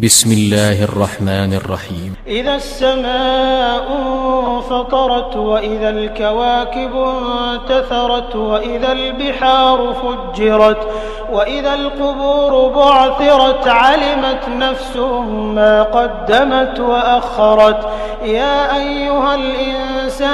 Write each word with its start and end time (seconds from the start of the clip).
بسم 0.00 0.32
الله 0.32 0.84
الرحمن 0.84 1.54
الرحيم. 1.54 2.14
إذا 2.26 2.54
السماء 2.54 3.86
انفطرت 3.92 5.36
وإذا 5.36 5.88
الكواكب 5.88 6.92
انتثرت 6.96 8.36
وإذا 8.36 8.92
البحار 8.92 9.94
فجرت 10.02 10.88
وإذا 11.32 11.74
القبور 11.74 12.68
بعثرت 12.68 13.68
علمت 13.68 14.48
نفس 14.48 14.96
ما 15.56 15.82
قدمت 15.82 16.80
وأخرت. 16.80 17.88
يا 18.24 18.76
أيها 18.76 19.34
الإنسان 19.34 20.33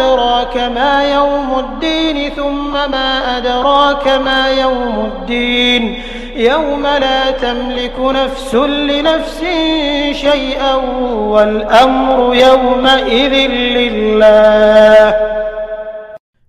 أدراك 0.00 0.56
ما 0.56 1.12
يوم 1.12 1.58
الدين 1.58 2.34
ثم 2.34 2.72
ما 2.72 3.36
أدراك 3.36 4.08
ما 4.08 4.48
يوم 4.48 4.94
الدين. 5.04 6.02
يوم 6.36 6.82
لا 6.82 7.30
تملك 7.30 7.96
نفس 8.00 8.54
لنفس 8.90 9.40
شيئا 10.26 10.74
والأمر 11.34 12.34
يومئذ 12.34 13.34
لله. 13.76 15.14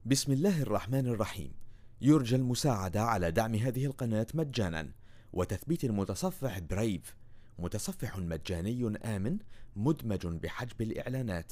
بسم 0.06 0.32
الله 0.32 0.62
الرحمن 0.62 1.08
الرحيم. 1.08 1.52
يرجى 2.02 2.36
المساعدة 2.36 3.02
على 3.02 3.32
دعم 3.32 3.56
هذه 3.56 3.86
القناة 3.86 4.28
مجانا. 4.34 4.88
وتثبيت 5.34 5.84
المتصفح 5.84 6.60
برايف 6.60 7.16
متصفح 7.60 8.18
مجاني 8.18 8.94
آمن 9.16 9.38
مدمج 9.76 10.28
بحجب 10.28 10.82
الإعلانات. 10.82 11.52